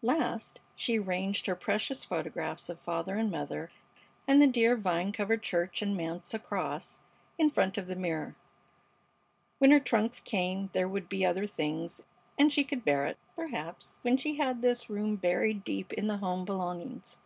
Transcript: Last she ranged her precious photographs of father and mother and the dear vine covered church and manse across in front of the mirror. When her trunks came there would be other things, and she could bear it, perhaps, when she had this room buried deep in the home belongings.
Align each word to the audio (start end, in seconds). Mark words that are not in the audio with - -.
Last 0.00 0.60
she 0.76 1.00
ranged 1.00 1.46
her 1.46 1.56
precious 1.56 2.04
photographs 2.04 2.68
of 2.68 2.78
father 2.78 3.16
and 3.16 3.32
mother 3.32 3.68
and 4.28 4.40
the 4.40 4.46
dear 4.46 4.76
vine 4.76 5.10
covered 5.10 5.42
church 5.42 5.82
and 5.82 5.96
manse 5.96 6.32
across 6.32 7.00
in 7.36 7.50
front 7.50 7.76
of 7.76 7.88
the 7.88 7.96
mirror. 7.96 8.36
When 9.58 9.72
her 9.72 9.80
trunks 9.80 10.20
came 10.20 10.70
there 10.72 10.86
would 10.86 11.08
be 11.08 11.26
other 11.26 11.46
things, 11.46 12.00
and 12.38 12.52
she 12.52 12.62
could 12.62 12.84
bear 12.84 13.06
it, 13.06 13.18
perhaps, 13.34 13.98
when 14.02 14.16
she 14.16 14.36
had 14.36 14.62
this 14.62 14.88
room 14.88 15.16
buried 15.16 15.64
deep 15.64 15.92
in 15.92 16.06
the 16.06 16.18
home 16.18 16.44
belongings. 16.44 17.18